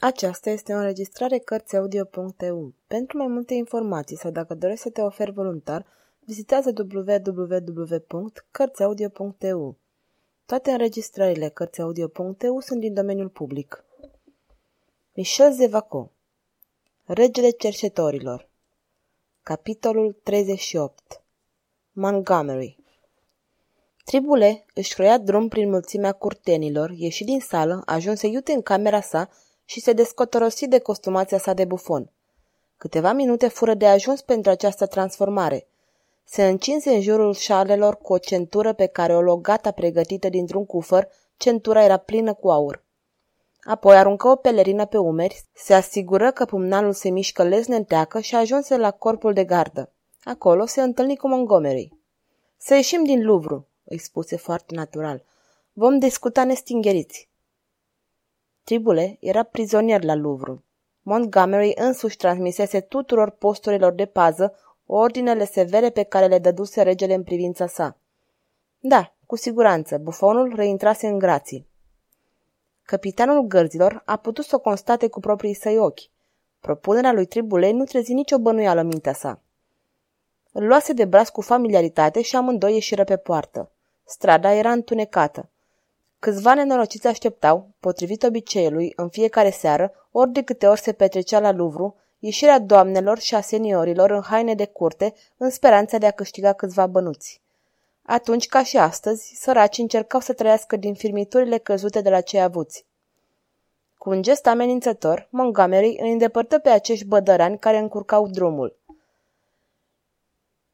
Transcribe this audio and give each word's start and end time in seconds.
Aceasta 0.00 0.50
este 0.50 0.72
o 0.72 0.76
înregistrare 0.76 1.38
Cărțiaudio.eu. 1.38 2.72
Pentru 2.86 3.18
mai 3.18 3.26
multe 3.26 3.54
informații 3.54 4.16
sau 4.16 4.30
dacă 4.30 4.54
dorești 4.54 4.82
să 4.82 4.90
te 4.90 5.00
oferi 5.00 5.30
voluntar, 5.30 5.86
vizitează 6.20 6.72
www.cărțiaudio.eu. 6.94 9.76
Toate 10.46 10.70
înregistrările 10.70 11.48
Cărțiaudio.eu 11.48 12.60
sunt 12.60 12.80
din 12.80 12.94
domeniul 12.94 13.28
public. 13.28 13.84
Michel 15.14 15.52
Zevaco 15.52 16.10
Regele 17.04 17.50
cercetorilor 17.50 18.48
Capitolul 19.42 20.12
38 20.22 21.22
Montgomery 21.92 22.76
Tribule 24.04 24.64
își 24.74 24.94
croia 24.94 25.18
drum 25.18 25.48
prin 25.48 25.68
mulțimea 25.68 26.12
curtenilor, 26.12 26.90
ieși 26.90 27.24
din 27.24 27.40
sală, 27.40 27.82
ajunse 27.86 28.26
iute 28.26 28.52
în 28.52 28.62
camera 28.62 29.00
sa 29.00 29.28
și 29.68 29.80
se 29.80 29.92
descotorosi 29.92 30.68
de 30.68 30.78
costumația 30.78 31.38
sa 31.38 31.52
de 31.52 31.64
bufon. 31.64 32.10
Câteva 32.76 33.12
minute 33.12 33.48
fură 33.48 33.74
de 33.74 33.86
ajuns 33.86 34.20
pentru 34.20 34.50
această 34.50 34.86
transformare. 34.86 35.66
Se 36.24 36.46
încinse 36.46 36.90
în 36.90 37.00
jurul 37.00 37.34
șalelor 37.34 37.96
cu 37.96 38.12
o 38.12 38.18
centură 38.18 38.72
pe 38.72 38.86
care 38.86 39.14
o 39.14 39.20
logata 39.20 39.70
pregătită 39.70 40.28
dintr-un 40.28 40.66
cufăr, 40.66 41.08
centura 41.36 41.84
era 41.84 41.96
plină 41.96 42.34
cu 42.34 42.50
aur. 42.50 42.84
Apoi 43.60 43.96
aruncă 43.96 44.28
o 44.28 44.36
pelerină 44.36 44.86
pe 44.86 44.98
umeri, 44.98 45.44
se 45.54 45.74
asigură 45.74 46.30
că 46.30 46.44
pumnalul 46.44 46.92
se 46.92 47.08
mișcă 47.08 47.42
lesnenteacă 47.42 48.20
și 48.20 48.34
ajunse 48.34 48.76
la 48.76 48.90
corpul 48.90 49.32
de 49.32 49.44
gardă. 49.44 49.92
Acolo 50.24 50.66
se 50.66 50.82
întâlni 50.82 51.16
cu 51.16 51.28
Montgomery. 51.28 51.92
Să 52.56 52.74
ieșim 52.74 53.04
din 53.04 53.24
Louvre, 53.24 53.66
îi 53.84 53.98
spuse 53.98 54.36
foarte 54.36 54.74
natural. 54.74 55.24
Vom 55.72 55.98
discuta 55.98 56.44
nestingeriți. 56.44 57.28
Tribule 58.68 59.16
era 59.20 59.42
prizonier 59.42 60.04
la 60.04 60.14
Louvre. 60.14 60.62
Montgomery 61.02 61.72
însuși 61.76 62.16
transmisese 62.16 62.80
tuturor 62.80 63.30
posturilor 63.30 63.92
de 63.92 64.06
pază 64.06 64.54
ordinele 64.86 65.44
severe 65.44 65.90
pe 65.90 66.02
care 66.02 66.26
le 66.26 66.38
dăduse 66.38 66.82
regele 66.82 67.14
în 67.14 67.22
privința 67.22 67.66
sa. 67.66 67.96
Da, 68.78 69.14
cu 69.26 69.36
siguranță, 69.36 69.98
bufonul 69.98 70.52
reintrase 70.54 71.06
în 71.06 71.18
grații. 71.18 71.66
Capitanul 72.82 73.42
gărzilor 73.42 74.02
a 74.04 74.16
putut 74.16 74.44
să 74.44 74.54
o 74.54 74.58
constate 74.58 75.08
cu 75.08 75.20
proprii 75.20 75.54
săi 75.54 75.78
ochi. 75.78 76.10
Propunerea 76.60 77.12
lui 77.12 77.26
Tribule 77.26 77.70
nu 77.70 77.84
trezi 77.84 78.12
nicio 78.12 78.38
bănuială 78.38 78.80
în 78.80 78.86
mintea 78.86 79.12
sa. 79.12 79.40
Îl 80.52 80.66
luase 80.66 80.92
de 80.92 81.04
braț 81.04 81.28
cu 81.28 81.40
familiaritate 81.40 82.22
și 82.22 82.36
amândoi 82.36 82.72
ieșiră 82.72 83.04
pe 83.04 83.16
poartă. 83.16 83.70
Strada 84.04 84.52
era 84.52 84.72
întunecată. 84.72 85.48
Câțiva 86.18 86.54
nenorociți 86.54 87.06
așteptau, 87.06 87.68
potrivit 87.80 88.22
obiceiului, 88.22 88.92
în 88.96 89.08
fiecare 89.08 89.50
seară, 89.50 89.92
ori 90.10 90.30
de 90.30 90.42
câte 90.42 90.66
ori 90.66 90.80
se 90.80 90.92
petrecea 90.92 91.40
la 91.40 91.52
Louvre, 91.52 91.94
ieșirea 92.18 92.58
doamnelor 92.58 93.18
și 93.18 93.34
a 93.34 93.40
seniorilor 93.40 94.10
în 94.10 94.22
haine 94.22 94.54
de 94.54 94.66
curte, 94.66 95.14
în 95.36 95.50
speranța 95.50 95.98
de 95.98 96.06
a 96.06 96.10
câștiga 96.10 96.52
câțiva 96.52 96.86
bănuți. 96.86 97.40
Atunci, 98.02 98.48
ca 98.48 98.62
și 98.62 98.76
astăzi, 98.76 99.34
săracii 99.40 99.82
încercau 99.82 100.20
să 100.20 100.32
trăiască 100.32 100.76
din 100.76 100.94
firmiturile 100.94 101.58
căzute 101.58 102.00
de 102.00 102.10
la 102.10 102.20
cei 102.20 102.40
avuți. 102.40 102.84
Cu 103.98 104.10
un 104.10 104.22
gest 104.22 104.46
amenințător, 104.46 105.28
Montgomery 105.30 105.98
îi 106.00 106.12
îndepărtă 106.12 106.58
pe 106.58 106.68
acești 106.68 107.04
bădărani 107.04 107.58
care 107.58 107.78
încurcau 107.78 108.28
drumul. 108.28 108.76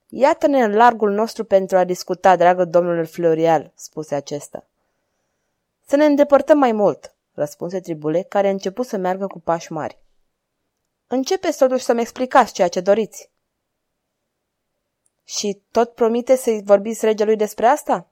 Iată-ne 0.09 0.63
în 0.63 0.75
largul 0.75 1.11
nostru 1.11 1.45
pentru 1.45 1.77
a 1.77 1.85
discuta, 1.85 2.37
dragă 2.37 2.65
domnule 2.65 3.03
Florial, 3.03 3.73
spuse 3.75 4.15
acesta. 4.15 4.67
Să 5.85 5.97
ne 5.97 6.05
îndepărtăm 6.05 6.59
mai 6.59 6.73
mult, 6.73 7.15
răspunse 7.33 7.81
Tribule, 7.81 8.23
care 8.23 8.47
a 8.47 8.51
început 8.51 8.87
să 8.87 8.97
meargă 8.97 9.27
cu 9.27 9.41
pași 9.41 9.73
mari. 9.73 9.99
Începeți 11.07 11.59
totuși 11.59 11.85
să-mi 11.85 12.01
explicați 12.01 12.53
ceea 12.53 12.69
ce 12.69 12.81
doriți. 12.81 13.31
Și 15.25 15.63
tot 15.71 15.95
promite 15.95 16.37
să-i 16.37 16.63
vorbiți 16.63 17.05
regelui 17.05 17.37
despre 17.37 17.67
asta? 17.67 18.09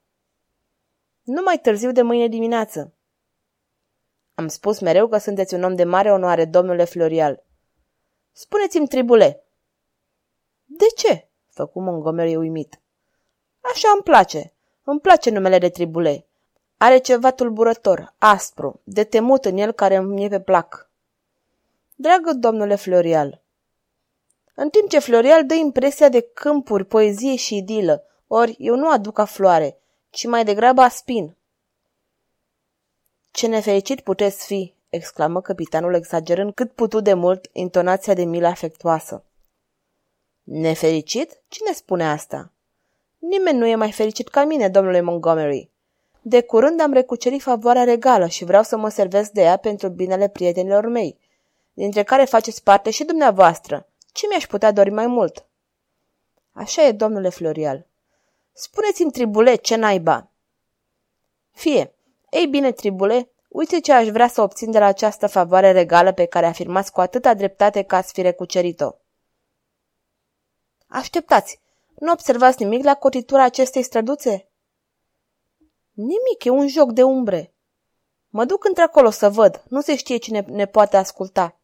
Nu 1.22 1.42
mai 1.42 1.58
târziu 1.58 1.92
de 1.92 2.02
mâine 2.02 2.28
dimineață. 2.28 2.92
Am 4.34 4.48
spus 4.48 4.78
mereu 4.78 5.08
că 5.08 5.18
sunteți 5.18 5.54
un 5.54 5.62
om 5.62 5.74
de 5.74 5.84
mare 5.84 6.12
onoare, 6.12 6.44
domnule 6.44 6.84
Florial. 6.84 7.42
Spuneți-mi, 8.32 8.88
tribule. 8.88 9.42
De 10.64 10.86
ce? 10.96 11.26
făcu 11.48 11.80
Montgomery 11.80 12.36
uimit. 12.36 12.80
Așa 13.60 13.88
îmi 13.94 14.02
place. 14.02 14.52
Îmi 14.84 15.00
place 15.00 15.30
numele 15.30 15.58
de 15.58 15.68
tribule. 15.68 16.26
Are 16.82 16.98
ceva 16.98 17.30
tulburător, 17.30 18.14
aspru, 18.18 18.80
de 18.84 19.04
temut 19.04 19.44
în 19.44 19.56
el 19.56 19.72
care 19.72 19.96
îmi 19.96 20.24
e 20.24 20.28
pe 20.28 20.40
plac. 20.40 20.90
Dragă 21.94 22.32
domnule 22.32 22.74
Florial, 22.74 23.40
în 24.54 24.68
timp 24.68 24.88
ce 24.88 24.98
Florial 24.98 25.46
dă 25.46 25.54
impresia 25.54 26.08
de 26.08 26.20
câmpuri, 26.20 26.84
poezie 26.84 27.36
și 27.36 27.56
idilă, 27.56 28.04
ori 28.26 28.56
eu 28.58 28.76
nu 28.76 28.88
aduc 28.88 29.18
a 29.18 29.24
floare, 29.24 29.78
ci 30.10 30.26
mai 30.26 30.44
degrabă 30.44 30.80
a 30.80 30.88
spin. 30.88 31.36
Ce 33.30 33.46
nefericit 33.46 34.00
puteți 34.00 34.46
fi, 34.46 34.74
exclamă 34.88 35.40
capitanul 35.40 35.94
exagerând 35.94 36.54
cât 36.54 36.72
putu 36.72 37.00
de 37.00 37.14
mult 37.14 37.48
intonația 37.52 38.14
de 38.14 38.24
milă 38.24 38.46
afectuoasă. 38.46 39.24
Nefericit? 40.42 41.40
Cine 41.48 41.72
spune 41.72 42.08
asta? 42.08 42.52
Nimeni 43.18 43.58
nu 43.58 43.66
e 43.66 43.74
mai 43.74 43.92
fericit 43.92 44.28
ca 44.28 44.44
mine, 44.44 44.68
domnule 44.68 45.00
Montgomery. 45.00 45.71
De 46.24 46.42
curând 46.42 46.80
am 46.80 46.92
recucerit 46.92 47.42
favoarea 47.42 47.84
regală 47.84 48.26
și 48.26 48.44
vreau 48.44 48.62
să 48.62 48.76
mă 48.76 48.88
servesc 48.88 49.30
de 49.30 49.40
ea 49.40 49.56
pentru 49.56 49.88
binele 49.88 50.28
prietenilor 50.28 50.86
mei, 50.86 51.18
dintre 51.72 52.02
care 52.02 52.24
faceți 52.24 52.62
parte 52.62 52.90
și 52.90 53.04
dumneavoastră. 53.04 53.86
Ce 54.12 54.26
mi-aș 54.28 54.46
putea 54.46 54.72
dori 54.72 54.90
mai 54.90 55.06
mult? 55.06 55.46
Așa 56.52 56.82
e, 56.82 56.92
domnule 56.92 57.28
Florial. 57.28 57.86
Spuneți-mi, 58.52 59.10
tribule, 59.10 59.54
ce 59.54 59.76
naiba? 59.76 60.30
Fie. 61.50 61.94
Ei 62.30 62.46
bine, 62.46 62.72
tribule, 62.72 63.30
uite 63.48 63.80
ce 63.80 63.92
aș 63.92 64.08
vrea 64.08 64.28
să 64.28 64.42
obțin 64.42 64.70
de 64.70 64.78
la 64.78 64.84
această 64.84 65.26
favoare 65.26 65.72
regală 65.72 66.12
pe 66.12 66.24
care 66.24 66.46
afirmați 66.46 66.92
cu 66.92 67.00
atâta 67.00 67.34
dreptate 67.34 67.82
că 67.82 67.96
ați 67.96 68.12
fi 68.12 68.22
recucerit-o. 68.22 68.90
Așteptați! 70.86 71.60
Nu 71.98 72.12
observați 72.12 72.62
nimic 72.62 72.84
la 72.84 72.94
cotitura 72.94 73.44
acestei 73.44 73.82
străduțe? 73.82 74.46
Nimic, 76.02 76.44
e 76.44 76.50
un 76.50 76.68
joc 76.68 76.92
de 76.92 77.02
umbre. 77.02 77.54
Mă 78.28 78.44
duc 78.44 78.64
într-acolo 78.64 79.10
să 79.10 79.30
văd, 79.30 79.64
nu 79.68 79.80
se 79.80 79.96
știe 79.96 80.16
cine 80.16 80.44
ne 80.48 80.66
poate 80.66 80.96
asculta. 80.96 81.60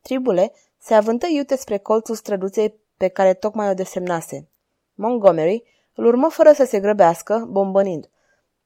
Tribule 0.00 0.52
se 0.78 0.94
avântă 0.94 1.26
iute 1.26 1.56
spre 1.56 1.78
colțul 1.78 2.14
străduței 2.14 2.80
pe 2.96 3.08
care 3.08 3.34
tocmai 3.34 3.70
o 3.70 3.74
desemnase. 3.74 4.48
Montgomery 4.94 5.62
îl 5.94 6.04
urmă 6.04 6.28
fără 6.28 6.52
să 6.52 6.64
se 6.64 6.80
grăbească, 6.80 7.46
bombănind. 7.50 8.10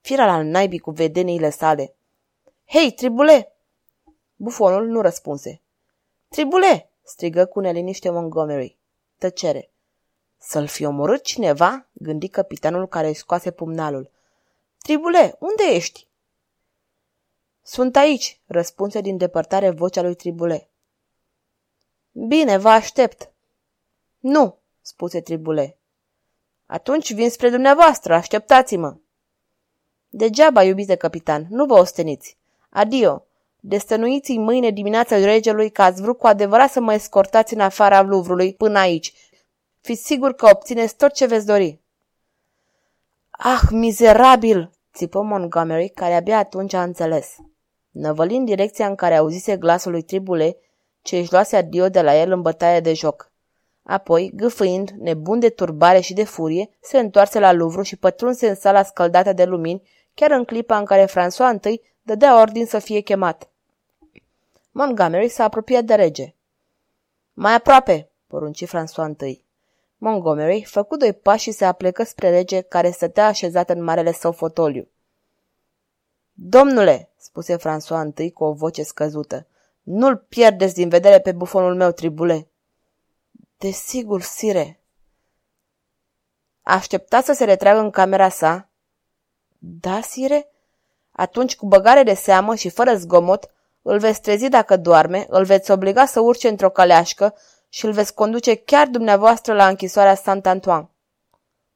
Fira 0.01 0.27
la 0.27 0.43
naibii 0.43 0.79
cu 0.79 0.91
vedeniile 0.91 1.51
sale. 1.51 1.95
Hei, 2.67 2.93
tribule! 2.93 3.53
Bufonul 4.37 4.87
nu 4.87 5.01
răspunse. 5.01 5.63
Tribule! 6.29 6.91
strigă 7.03 7.45
cu 7.45 7.61
neliniște 7.61 8.11
Montgomery. 8.11 8.79
Tăcere. 9.19 9.71
Să-l 10.39 10.67
fi 10.67 10.85
omorât 10.85 11.23
cineva? 11.23 11.89
gândi 11.93 12.29
capitanul 12.29 12.89
care 12.89 13.09
își 13.09 13.19
scoase 13.19 13.51
pumnalul. 13.51 14.15
Tribule, 14.87 15.37
unde 15.39 15.63
ești? 15.75 16.07
Sunt 17.63 17.97
aici, 17.97 18.41
răspunse 18.47 19.01
din 19.01 19.17
depărtare 19.17 19.71
vocea 19.71 20.03
lui 20.03 20.15
Tribule. 20.15 20.69
Bine, 22.13 22.57
vă 22.57 22.69
aștept. 22.69 23.31
Nu, 24.19 24.59
spuse 24.83 25.21
Tribule. 25.21 25.79
Atunci 26.67 27.13
vin 27.13 27.31
spre 27.31 27.51
dumneavoastră, 27.51 28.15
așteptați-mă. 28.15 28.97
Degeaba, 30.09 30.63
iubite 30.63 30.95
capitan, 30.95 31.47
nu 31.51 31.65
vă 31.65 31.75
osteniți. 31.75 32.37
Adio, 32.71 33.27
destănuiți-i 33.61 34.39
mâine 34.39 34.71
dimineața 34.71 35.17
regelui 35.17 35.71
că 35.71 35.83
ați 35.83 36.01
vrut 36.01 36.19
cu 36.19 36.27
adevărat 36.27 36.71
să 36.71 36.81
mă 36.81 36.95
escortați 36.95 37.55
în 37.55 37.61
afara 37.61 38.03
Luvrului 38.03 38.55
până 38.55 38.79
aici. 38.79 39.13
Fiți 39.81 40.05
sigur 40.05 40.35
că 40.35 40.47
obțineți 40.47 40.97
tot 40.97 41.13
ce 41.13 41.27
veți 41.27 41.47
dori. 41.47 41.81
Ah, 43.39 43.61
mizerabil! 43.71 44.71
țipă 44.95 45.23
Montgomery, 45.23 45.89
care 45.89 46.15
abia 46.15 46.39
atunci 46.39 46.73
a 46.73 46.83
înțeles. 46.83 47.37
Năvălind 47.91 48.47
direcția 48.47 48.87
în 48.87 48.95
care 48.95 49.17
auzise 49.17 49.57
glasul 49.57 49.91
lui 49.91 50.03
Tribule, 50.03 50.57
ce 51.03 51.19
își 51.19 51.33
luase 51.33 51.57
adio 51.57 51.89
de 51.89 52.03
la 52.03 52.21
el 52.21 52.33
în 52.33 52.43
bătaie 52.43 52.81
de 52.81 52.95
joc. 52.95 53.33
Apoi, 53.83 54.31
gâfâind, 54.35 54.91
nebun 54.91 55.39
de 55.39 55.49
turbare 55.49 56.01
și 56.01 56.15
de 56.15 56.25
furie, 56.25 56.69
se 56.81 56.99
întoarse 56.99 57.39
la 57.39 57.53
Louvre 57.53 57.83
și 57.83 57.97
pătrunse 57.97 58.49
în 58.49 58.55
sala 58.55 58.83
scăldată 58.83 59.33
de 59.33 59.45
lumini, 59.45 59.89
chiar 60.15 60.31
în 60.31 60.45
clipa 60.45 60.79
în 60.79 60.85
care 60.85 61.07
François 61.07 61.65
I 61.71 61.81
dădea 62.03 62.41
ordin 62.41 62.67
să 62.67 62.79
fie 62.79 63.01
chemat. 63.01 63.51
Montgomery 64.71 65.29
s-a 65.29 65.45
apropiat 65.45 65.85
de 65.85 65.95
rege. 65.95 66.35
Mai 67.33 67.55
aproape, 67.55 68.11
porunci 68.27 68.67
François 68.67 69.27
I. 69.27 69.46
Montgomery 69.97 70.65
făcu 70.65 70.97
doi 70.97 71.13
pași 71.13 71.43
și 71.43 71.51
se 71.51 71.65
aplecă 71.65 72.03
spre 72.03 72.31
rege 72.31 72.61
care 72.61 72.91
stătea 72.91 73.27
așezat 73.27 73.71
în 73.71 73.83
marele 73.83 74.13
său 74.13 74.33
fotoliu. 74.33 74.89
Domnule, 76.33 77.11
spuse 77.17 77.57
François 77.57 78.03
întâi 78.03 78.33
cu 78.33 78.45
o 78.45 78.53
voce 78.53 78.83
scăzută, 78.83 79.47
Nu-l 79.83 80.17
pierdeți 80.17 80.75
din 80.75 80.89
vedere 80.89 81.21
pe 81.21 81.33
bufonul 81.33 81.75
meu, 81.75 81.91
tribule. 81.91 82.49
Desigur, 83.57 84.23
sire. 84.23 84.81
Aștepta 86.63 87.21
să 87.21 87.33
se 87.33 87.45
retragă 87.45 87.79
în 87.79 87.91
camera 87.91 88.29
sa? 88.29 88.69
Da, 89.59 90.01
sire? 90.01 90.51
Atunci, 91.11 91.57
cu 91.57 91.67
băgare 91.67 92.03
de 92.03 92.15
seamă 92.15 92.55
și 92.55 92.69
fără 92.69 92.95
zgomot, 92.95 93.51
îl 93.83 93.99
veți 93.99 94.21
trezi 94.21 94.49
dacă 94.49 94.77
doarme, 94.77 95.27
îl 95.29 95.45
veți 95.45 95.71
obliga 95.71 96.07
să 96.07 96.21
urce 96.21 96.49
într-o 96.49 96.71
caleașcă 96.71 97.35
și 97.77 97.85
îl 97.85 97.93
veți 97.93 98.15
conduce 98.15 98.55
chiar 98.55 98.87
dumneavoastră 98.87 99.55
la 99.55 99.69
închisoarea 99.69 100.15
Saint-Antoine. 100.15 100.91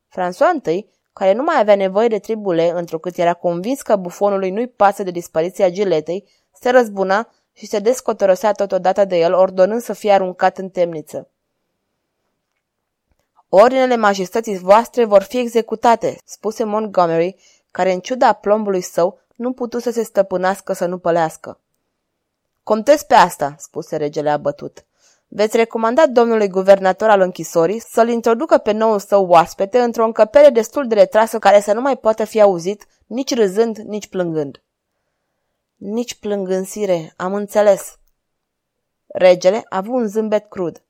François 0.09 0.67
I, 0.67 0.87
care 1.13 1.33
nu 1.33 1.43
mai 1.43 1.59
avea 1.59 1.75
nevoie 1.75 2.09
de 2.09 2.19
tribule, 2.19 2.71
întrucât 2.71 3.17
era 3.17 3.35
convins 3.35 3.83
că 3.83 3.97
bufonului 3.97 4.51
nu-i 4.51 4.69
pasă 4.69 5.03
de 5.03 5.11
dispariția 5.11 5.71
giletei, 5.71 6.29
se 6.53 6.71
răzbuna 6.71 7.33
și 7.53 7.67
se 7.67 7.79
descotorosea 7.79 8.53
totodată 8.53 9.05
de 9.05 9.17
el, 9.17 9.35
ordonând 9.35 9.81
să 9.81 9.93
fie 9.93 10.13
aruncat 10.13 10.59
în 10.59 10.69
temniță. 10.69 11.29
Ordinele 13.49 13.97
majestății 13.97 14.59
voastre 14.59 15.05
vor 15.05 15.23
fi 15.23 15.39
executate, 15.39 16.19
spuse 16.25 16.65
Montgomery, 16.65 17.37
care 17.71 17.93
în 17.93 18.01
ciuda 18.01 18.33
plombului 18.33 18.81
său 18.81 19.21
nu 19.37 19.53
putu 19.53 19.79
să 19.79 19.91
se 19.91 20.03
stăpânească 20.03 20.73
să 20.73 20.87
nu 20.87 20.99
pălească. 20.99 21.61
Contez 22.63 23.03
pe 23.03 23.15
asta, 23.15 23.55
spuse 23.59 23.97
regele 23.97 24.31
abătut. 24.31 24.85
Veți 25.33 25.57
recomanda 25.57 26.07
domnului 26.07 26.49
guvernator 26.49 27.09
al 27.09 27.21
închisorii 27.21 27.81
să-l 27.81 28.09
introducă 28.09 28.59
pe 28.59 28.73
noul 28.73 28.99
său 28.99 29.27
oaspete 29.27 29.81
într-o 29.81 30.05
încăpere 30.05 30.49
destul 30.49 30.87
de 30.87 30.95
retrasă 30.95 31.39
care 31.39 31.61
să 31.61 31.73
nu 31.73 31.81
mai 31.81 31.97
poată 31.97 32.25
fi 32.25 32.41
auzit, 32.41 32.87
nici 33.07 33.35
râzând, 33.35 33.77
nici 33.77 34.09
plângând. 34.09 34.63
Nici 35.77 36.15
plângând, 36.15 36.67
sire, 36.67 37.13
am 37.17 37.35
înțeles. 37.35 37.99
Regele 39.07 39.65
a 39.69 39.77
avut 39.77 39.95
un 39.95 40.07
zâmbet 40.07 40.49
crud. 40.49 40.83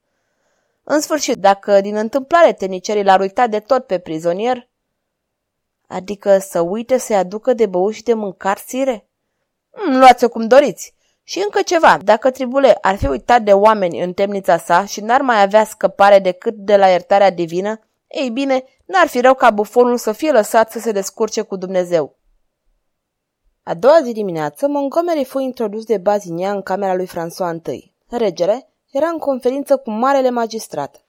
În 0.85 1.01
sfârșit, 1.01 1.37
dacă 1.37 1.81
din 1.81 1.97
întâmplare 1.97 2.53
tenicerii 2.53 3.05
l-ar 3.05 3.21
uita 3.21 3.47
de 3.47 3.61
tot 3.61 3.87
pe 3.87 3.99
prizonier, 3.99 4.69
adică 5.87 6.39
să 6.39 6.61
uite 6.61 6.99
să-i 6.99 7.17
aducă 7.17 7.53
de 7.53 7.67
băut 7.67 7.95
și 7.95 8.03
de 8.03 8.15
mâncat, 8.15 8.59
sire? 8.59 9.09
Mm, 9.71 9.99
luați-o 9.99 10.29
cum 10.29 10.47
doriți. 10.47 10.95
Și 11.23 11.39
încă 11.45 11.63
ceva, 11.63 11.99
dacă 12.05 12.31
Tribule 12.31 12.79
ar 12.81 12.97
fi 12.97 13.07
uitat 13.07 13.43
de 13.43 13.53
oameni 13.53 14.03
în 14.03 14.13
temnița 14.13 14.59
sa 14.59 14.85
și 14.85 15.01
n-ar 15.01 15.21
mai 15.21 15.43
avea 15.43 15.65
scăpare 15.65 16.19
decât 16.19 16.55
de 16.55 16.77
la 16.77 16.89
iertarea 16.89 17.31
divină, 17.31 17.81
ei 18.09 18.31
bine, 18.31 18.65
n-ar 18.87 19.07
fi 19.07 19.21
rău 19.21 19.35
ca 19.35 19.51
bufonul 19.51 19.97
să 19.97 20.13
fie 20.13 20.33
lăsat 20.33 20.71
să 20.71 20.79
se 20.79 20.93
descurce 20.93 21.43
cu 21.43 21.57
Dumnezeu. 21.57 22.17
A 23.63 23.75
doua 23.75 24.01
zi 24.03 24.13
dimineață, 24.13 24.69
Montgomery 24.69 25.25
fu 25.25 25.39
introdus 25.39 25.85
de 25.85 25.99
Bazinia 25.99 26.53
în 26.53 26.63
camera 26.63 26.95
lui 26.95 27.09
François 27.09 27.67
I. 27.73 27.95
Regele 28.09 28.69
era 28.91 29.07
în 29.09 29.19
conferință 29.19 29.77
cu 29.77 29.91
marele 29.91 30.31
magistrat. 30.31 31.05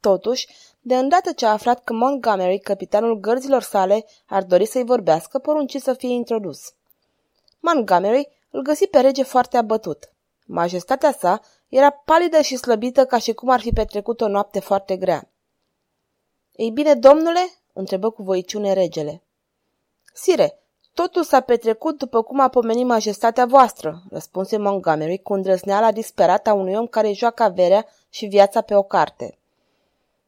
Totuși, 0.00 0.48
de 0.80 0.96
îndată 0.96 1.32
ce 1.32 1.46
a 1.46 1.52
aflat 1.52 1.84
că 1.84 1.92
Montgomery, 1.92 2.58
capitanul 2.58 3.20
gărzilor 3.20 3.62
sale, 3.62 4.04
ar 4.26 4.42
dori 4.42 4.66
să-i 4.66 4.84
vorbească, 4.84 5.38
porunci 5.38 5.76
să 5.76 5.92
fie 5.92 6.12
introdus. 6.12 6.74
Montgomery 7.60 8.37
îl 8.50 8.62
găsi 8.62 8.86
pe 8.86 9.00
rege 9.00 9.22
foarte 9.22 9.56
abătut. 9.56 10.12
Majestatea 10.46 11.12
sa 11.12 11.40
era 11.68 11.90
palidă 11.90 12.40
și 12.40 12.56
slăbită 12.56 13.06
ca 13.06 13.18
și 13.18 13.32
cum 13.32 13.48
ar 13.48 13.60
fi 13.60 13.72
petrecut 13.72 14.20
o 14.20 14.28
noapte 14.28 14.60
foarte 14.60 14.96
grea. 14.96 15.28
Ei 16.52 16.70
bine, 16.70 16.94
domnule?" 16.94 17.40
întrebă 17.72 18.10
cu 18.10 18.22
voiciune 18.22 18.72
regele. 18.72 19.22
Sire, 20.14 20.58
totul 20.94 21.22
s-a 21.22 21.40
petrecut 21.40 21.98
după 21.98 22.22
cum 22.22 22.40
a 22.40 22.48
pomenit 22.48 22.86
majestatea 22.86 23.46
voastră, 23.46 24.02
răspunse 24.10 24.56
Montgomery 24.56 25.18
cu 25.18 25.32
îndrăzneala 25.32 25.92
disperată 25.92 26.50
a 26.50 26.52
unui 26.52 26.74
om 26.74 26.86
care 26.86 27.12
joacă 27.12 27.42
averea 27.42 27.86
și 28.08 28.26
viața 28.26 28.60
pe 28.60 28.74
o 28.74 28.82
carte. 28.82 29.38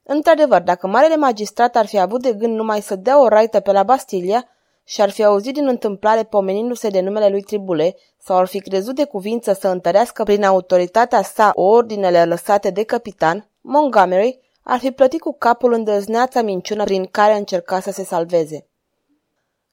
Într-adevăr, 0.03 0.63
dacă 0.63 0.87
marele 0.87 1.17
magistrat 1.17 1.77
ar 1.77 1.87
fi 1.87 1.99
avut 1.99 2.23
de 2.23 2.33
gând 2.33 2.55
numai 2.55 2.81
să 2.81 2.97
dea 2.97 3.21
o 3.21 3.29
raită 3.29 3.61
pe 3.61 3.73
la 3.73 3.83
Bastilia, 3.83 4.49
și 4.91 5.01
ar 5.01 5.11
fi 5.11 5.25
auzit 5.25 5.55
din 5.55 5.67
întâmplare 5.67 6.25
pomenindu-se 6.25 6.89
de 6.89 7.01
numele 7.01 7.29
lui 7.29 7.43
Tribule 7.43 7.97
sau 8.19 8.37
ar 8.37 8.47
fi 8.47 8.61
crezut 8.61 8.95
de 8.95 9.05
cuvință 9.05 9.53
să 9.53 9.69
întărească 9.69 10.23
prin 10.23 10.45
autoritatea 10.45 11.23
sa 11.23 11.53
ordinele 11.55 12.25
lăsate 12.25 12.71
de 12.71 12.83
capitan, 12.83 13.49
Montgomery 13.61 14.41
ar 14.63 14.79
fi 14.79 14.91
plătit 14.91 15.21
cu 15.21 15.35
capul 15.39 15.73
îndrăzneața 15.73 16.43
minciună 16.43 16.85
prin 16.85 17.07
care 17.07 17.37
încerca 17.37 17.81
să 17.81 17.91
se 17.91 18.05
salveze. 18.05 18.67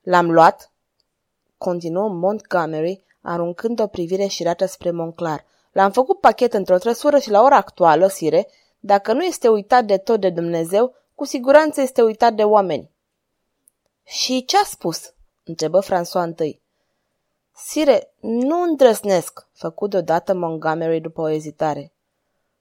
L-am 0.02 0.32
luat, 0.32 0.72
continuă 1.58 2.10
Montgomery, 2.10 3.04
aruncând 3.22 3.80
o 3.80 3.88
privire 3.88 4.26
șirată 4.26 4.66
spre 4.66 4.92
Monclar. 4.92 5.46
L-am 5.72 5.92
făcut 5.92 6.20
pachet 6.20 6.54
într-o 6.54 6.78
trăsură 6.78 7.20
și 7.20 7.30
la 7.30 7.42
ora 7.42 7.56
actuală, 7.56 8.08
sire, 8.08 8.48
dacă 8.80 9.14
nu 9.14 9.24
este 9.24 9.48
uitat 9.48 9.86
de 9.86 9.98
tot 9.98 10.20
de 10.20 10.30
Dumnezeu, 10.30 10.94
cu 11.16 11.26
siguranță 11.26 11.82
este 11.82 12.02
uitat 12.02 12.34
de 12.34 12.44
oameni. 12.44 12.96
Și 14.08 14.46
ce 14.46 14.58
a 14.58 14.64
spus?" 14.64 15.14
întrebă 15.44 15.84
François 15.84 16.40
I. 16.40 16.62
Sire, 17.56 18.14
nu 18.20 18.62
îndrăsnesc, 18.62 19.48
făcut 19.54 19.90
deodată 19.90 20.34
Montgomery 20.34 21.02
după 21.02 21.22
o 21.22 21.30
ezitare. 21.30 21.94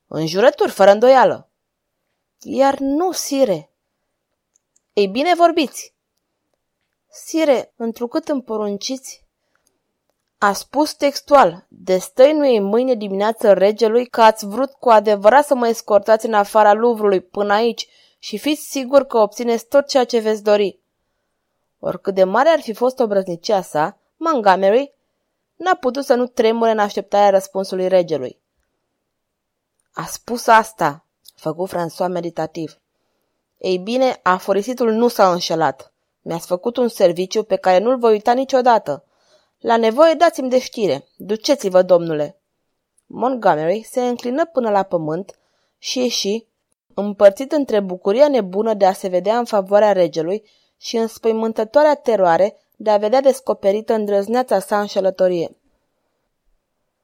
Înjurături, 0.07 0.71
fără 0.71 0.91
îndoială. 0.91 1.49
Iar 2.41 2.79
nu, 2.79 3.13
sire. 3.13 3.71
Ei 4.93 5.07
bine 5.07 5.35
vorbiți. 5.35 5.95
Sire, 7.09 7.73
întrucât 7.77 8.29
îmi 8.29 8.43
porunciți, 8.43 9.25
a 10.39 10.53
spus 10.53 10.95
textual, 10.95 11.67
destăinuie 11.69 12.61
mâine 12.61 12.95
dimineață 12.95 13.53
regelui 13.53 14.07
că 14.07 14.23
ați 14.23 14.47
vrut 14.47 14.73
cu 14.73 14.89
adevărat 14.89 15.47
să 15.47 15.55
mă 15.55 15.69
escortați 15.69 16.27
în 16.27 16.35
afara 16.35 16.73
Luvrului 16.73 17.21
până 17.21 17.53
aici 17.53 17.89
și 18.19 18.39
fiți 18.39 18.71
sigur 18.71 19.05
că 19.05 19.19
obțineți 19.19 19.67
tot 19.67 19.87
ceea 19.87 20.05
ce 20.05 20.19
veți 20.19 20.43
dori. 20.43 20.81
Oricât 21.89 22.15
de 22.15 22.25
mare 22.25 22.49
ar 22.49 22.61
fi 22.61 22.73
fost 22.73 23.01
obrăznicia 23.01 23.63
sa, 23.63 23.99
Montgomery 24.17 24.95
n-a 25.57 25.75
putut 25.75 26.05
să 26.05 26.15
nu 26.15 26.27
tremure 26.27 26.71
în 26.71 26.79
așteptarea 26.79 27.31
răspunsului 27.31 27.89
regelui. 27.89 28.39
A 29.93 30.05
spus 30.05 30.47
asta, 30.47 31.05
făcu 31.35 31.69
François 31.69 32.09
meditativ. 32.09 32.79
Ei 33.59 33.79
bine, 33.79 34.21
aforisitul 34.23 34.93
nu 34.93 35.09
s-a 35.09 35.33
înșelat. 35.33 35.93
Mi-ați 36.23 36.47
făcut 36.47 36.77
un 36.77 36.89
serviciu 36.89 37.43
pe 37.43 37.57
care 37.57 37.79
nu-l 37.79 37.99
voi 37.99 38.13
uita 38.13 38.33
niciodată. 38.33 39.05
La 39.59 39.77
nevoie 39.77 40.15
dați-mi 40.15 40.51
de 40.51 40.59
știre. 40.59 41.09
Duceți-vă, 41.17 41.83
domnule. 41.83 42.41
Montgomery 43.07 43.83
se 43.83 44.01
înclină 44.01 44.47
până 44.47 44.71
la 44.71 44.83
pământ 44.83 45.39
și 45.79 45.99
ieși, 45.99 46.47
împărțit 46.95 47.53
între 47.53 47.81
bucuria 47.81 48.29
nebună 48.29 48.75
de 48.75 48.87
a 48.87 48.93
se 48.93 49.09
vedea 49.09 49.39
în 49.39 49.45
favoarea 49.45 49.93
regelui 49.93 50.43
și 50.79 50.97
înspăimântătoarea 50.97 51.95
teroare 51.95 52.57
de 52.77 52.91
a 52.91 52.97
vedea 52.97 53.21
descoperită 53.21 53.95
îndrăzneața 53.95 54.59
sa 54.59 54.81
înșelătorie. 54.81 55.57